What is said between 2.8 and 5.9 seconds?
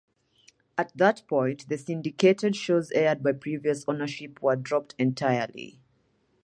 aired by previous ownership were dropped entirely.